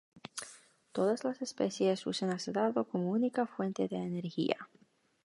[0.93, 4.67] Todas las especies usan acetato como única fuente de energía.